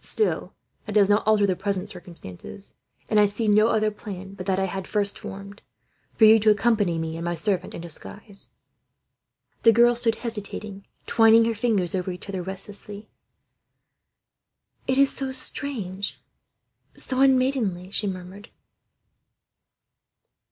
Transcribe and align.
"Still, 0.03 0.55
that 0.85 0.93
does 0.93 1.11
not 1.11 1.27
alter 1.27 1.45
the 1.45 1.55
present 1.55 1.91
circumstances; 1.91 2.75
and 3.07 3.19
I 3.19 3.27
see 3.27 3.47
no 3.47 3.67
other 3.67 3.91
plan 3.91 4.33
but 4.33 4.47
that 4.47 4.57
I 4.59 4.65
had 4.65 4.87
first 4.87 5.19
formed, 5.19 5.61
for 6.15 6.25
you 6.25 6.39
to 6.39 6.49
accompany 6.49 6.97
me 6.97 7.17
and 7.17 7.23
my 7.23 7.35
servant, 7.35 7.75
in 7.75 7.81
disguise." 7.81 8.49
The 9.61 9.71
girl 9.71 9.95
stood 9.95 10.15
hesitating, 10.15 10.87
twining 11.05 11.45
her 11.45 11.53
fingers 11.53 11.93
over 11.93 12.09
each 12.09 12.27
other, 12.27 12.41
restlessly. 12.41 13.09
"It 14.87 14.97
is 14.97 15.13
so 15.13 15.31
strange, 15.31 16.19
so 16.97 17.19
unmaidenly," 17.21 17.91
she 17.91 18.07
murmured. 18.07 18.49